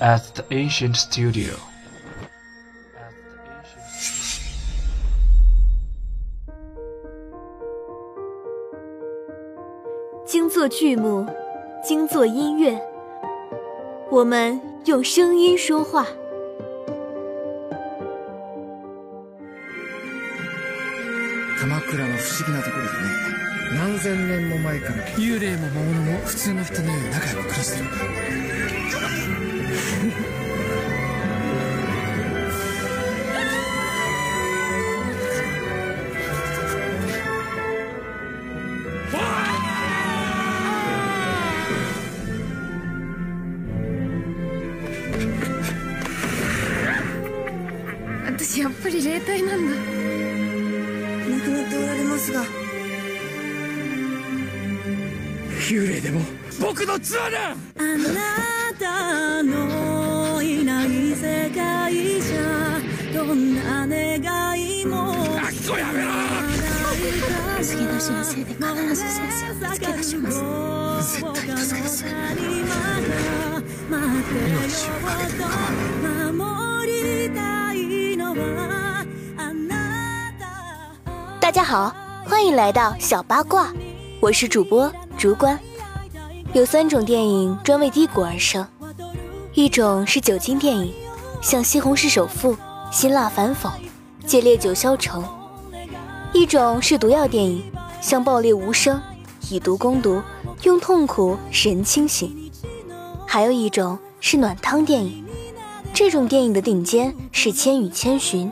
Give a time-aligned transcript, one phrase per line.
[0.00, 1.54] at the ancient studio.
[10.26, 11.26] 精作剧目，
[11.82, 12.80] 精作音乐，
[14.10, 16.06] 我们用声音说话。
[21.60, 22.94] 鎌倉の不思議なところでね
[23.78, 28.13] 何千年も前から幽霊も魔物も普通の人のように仲良く暮らしてるんだ
[48.84, 49.74] ぱり霊体なんだ。
[49.74, 52.44] 亡くなっておられますが。
[55.70, 56.20] 幽霊でも
[56.60, 62.78] 僕のツアだあなたのいない世界じゃ
[63.14, 65.14] どんな願いも。
[65.14, 66.10] あっこやめろ。
[67.62, 68.60] 次の申請で必
[68.94, 71.22] ず先生を見つけ出します。
[71.22, 72.10] 絶対助け出す命
[74.90, 75.44] をかけて。
[76.32, 76.53] も構わ守り
[81.54, 81.94] 大家好，
[82.26, 83.72] 欢迎来到小八卦，
[84.18, 85.56] 我是主播竹关。
[86.52, 88.66] 有三种电影专为低谷而生，
[89.52, 90.92] 一种是酒精电影，
[91.40, 92.54] 像《西红柿首富》
[92.90, 93.68] 《辛辣反讽》
[94.26, 95.20] 《借烈酒消愁》；
[96.32, 97.62] 一种是毒药电影，
[98.00, 99.00] 像《爆裂无声》
[99.54, 100.16] 《以毒攻毒》，
[100.64, 102.30] 用痛苦使人清醒；
[103.28, 105.24] 还有一种是暖汤电影，
[105.92, 108.50] 这种电影的顶尖是《千与千寻》，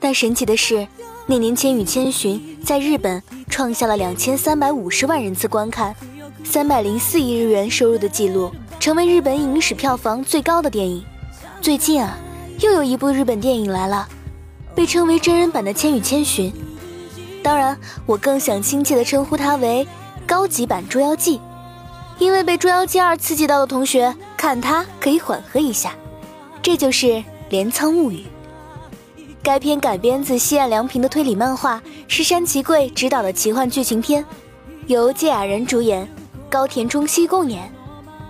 [0.00, 0.88] 但神奇的是。
[1.30, 5.94] 那年《千与千寻》在日本创下了两千三百五十万人次观看、
[6.42, 8.50] 三百零四亿日元收入的记录，
[8.80, 11.04] 成为日本影史票房最高的电影。
[11.60, 12.18] 最近啊，
[12.58, 14.08] 又有一部日本电影来了，
[14.74, 16.50] 被称为真人版的《千与千寻》。
[17.44, 19.86] 当然，我更想亲切地称呼它为
[20.26, 21.38] 高级版《捉妖记》，
[22.18, 25.94] 因为被《捉妖记二》刺激到的同学看它可以缓和一下。
[26.60, 27.06] 这就是
[27.50, 28.16] 《镰仓物语》。
[29.42, 34.24] 该片改编自西岸良平的推理漫画，是山崎贵执导的奇幻剧情片，
[34.86, 36.06] 由芥雅人主演，
[36.50, 37.72] 高田忠希共演，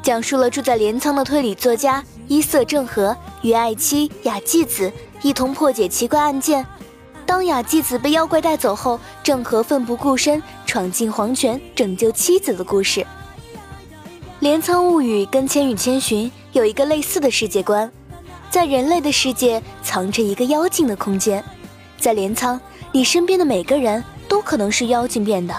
[0.05, 6.65] 讲述了住在镰仓的推理作家伊色正和与爱妻雅纪子一同破解奇怪案件。
[7.27, 13.01] 当雅纪子被妖怪带走后，正和奋不顾身闯进黄泉拯救妻子的故事。
[14.39, 17.91] 《镰仓物语》跟《千与千寻》有一个类似的世界观。
[18.51, 21.43] 在人类的世界藏着一个妖精的空间，
[21.97, 25.55] 在镰仓，你身边的每个人都可能是妖精变的，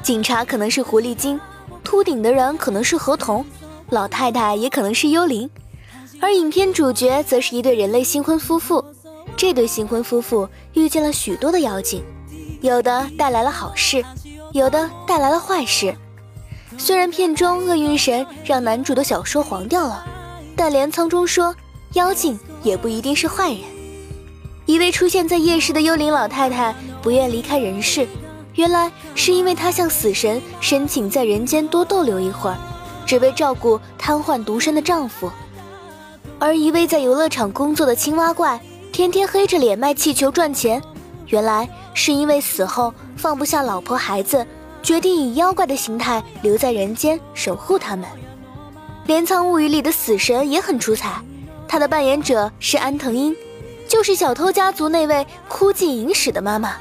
[0.00, 1.40] 警察可能是狐狸精，
[1.82, 3.44] 秃顶的人可能是河童，
[3.90, 5.50] 老太太也可能是幽灵，
[6.20, 8.84] 而影片主角则是一对人类新婚夫妇。
[9.36, 12.02] 这对新婚夫妇遇见了许多的妖精，
[12.60, 14.04] 有的带来了好事，
[14.52, 15.92] 有的带来了坏事。
[16.76, 20.06] 虽然片中厄运神让男主的小说黄掉了，
[20.54, 21.52] 但镰仓中说。
[21.94, 23.60] 妖精也不一定是坏人。
[24.66, 28.06] 一位出现在夜市的幽灵老太太不愿离开人世，
[28.54, 32.58] 原来是因为她向死神申请在人间多逗留一会儿，
[33.06, 35.30] 只为照顾瘫痪独身的丈夫。
[36.38, 38.60] 而一位在游乐场工作的青蛙怪，
[38.92, 40.82] 天天黑着脸卖气球赚钱，
[41.28, 44.46] 原来是因为死后放不下老婆孩子，
[44.82, 48.06] 决定以妖怪的形态留在人间守护他们。
[49.06, 51.20] 《镰仓物语》里的死神也很出彩。
[51.68, 53.36] 他的扮演者是安藤英，
[53.86, 56.74] 就是小偷家族那位枯寂影史的妈妈。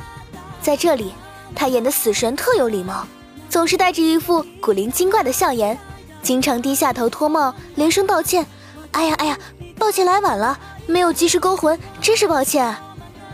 [0.62, 1.14] 在这里，
[1.53, 3.06] 他演的死神特有礼貌，
[3.50, 5.78] 总是带着一副古灵精怪的笑颜，
[6.24, 8.46] 经常低下头脱帽，连声道歉
[8.92, 9.38] ：“哎呀哎呀，
[9.78, 12.75] 抱歉来晚了，没有及时勾魂，真是抱歉。”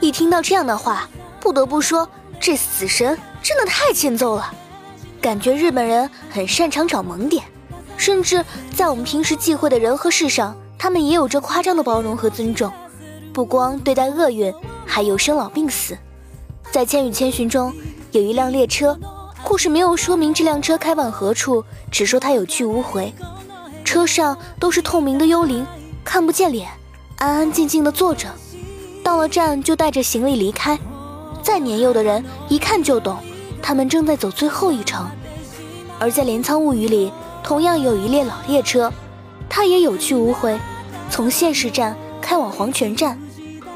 [0.02, 1.08] 一听到这样的话，
[1.40, 2.09] 不得不说，
[2.40, 4.52] 这死神真的太欠揍了。
[5.22, 7.44] 感觉日本人很擅长找萌点，
[7.96, 8.44] 甚至
[8.76, 10.55] 在我们平时忌讳的人和事上。
[10.84, 12.70] 他们也有着夸张的包容和尊重，
[13.32, 14.53] 不光对待厄运，
[14.85, 15.97] 还有生老病死。
[16.74, 17.74] 在《千与千寻》中，
[18.12, 19.00] 有一辆列车，
[19.46, 23.14] 故事没有说明这辆车开往何处，只说它有去无回。
[23.85, 25.66] 车上都是透明的幽灵，
[26.03, 26.70] 看不见脸，
[27.18, 28.28] 安安静静的坐着。
[29.02, 30.78] 到了站就带着行李离开。
[31.41, 33.16] 再年幼的人一看就懂，
[33.62, 35.09] 他们正在走最后一程。
[35.97, 37.09] 而在《镰仓物语》里，
[37.41, 38.91] 同样有一列老列车，
[39.50, 40.59] 它也有去无回。
[41.14, 43.16] 从现实站开往黄泉站，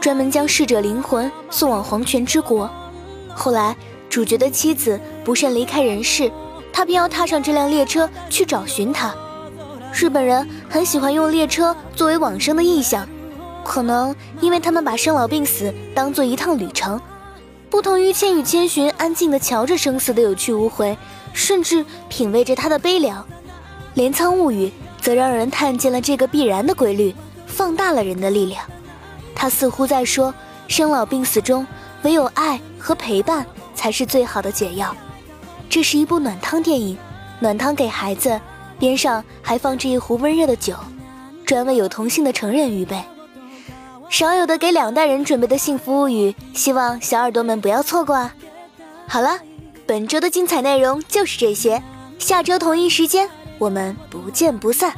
[0.01, 2.67] 专门将逝者灵魂送往黄泉之国。
[3.29, 3.77] 后来，
[4.09, 6.31] 主角的妻子不慎离开人世，
[6.73, 9.13] 他便要踏上这辆列车去找寻他。
[9.93, 13.07] 日本人很喜欢用列车作为往生的意象，
[13.63, 16.99] 可能因为他们把生老病死当做一趟旅程，
[17.69, 20.97] 不同于《千与千寻》安静地瞧着生死的有去无回，
[21.33, 23.21] 甚至品味着它的悲凉，
[23.93, 24.65] 《镰仓物语》
[24.99, 27.15] 则让人看见了这个必然的规律，
[27.57, 28.63] 放大了人的力量。
[29.33, 30.31] 他似乎在说，
[30.67, 31.65] 生老病死中，
[32.03, 33.43] 唯有爱和陪伴
[33.73, 34.95] 才是最好的解药。
[35.67, 36.95] 这是一部暖汤电影，
[37.39, 38.39] 暖汤给孩子。
[38.79, 40.75] 边上还放着一壶温热的酒，
[41.43, 43.03] 专为有同性的成人预备。
[44.07, 48.31] 少有的给两代人准备的幸福物语，希望小耳朵们不要错过啊！
[49.07, 49.39] 好了，
[49.87, 51.81] 本周的精彩内容就是这些，
[52.19, 53.27] 下周同一时间
[53.57, 54.93] 我们不见不散。